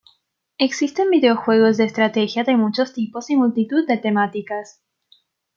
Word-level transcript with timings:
Existen 0.57 1.11
videojuegos 1.11 1.77
de 1.77 1.83
estrategia 1.83 2.43
de 2.43 2.57
muchos 2.57 2.91
tipos 2.91 3.29
y 3.29 3.35
multitud 3.35 3.85
de 3.85 3.99
temáticas. 3.99 4.81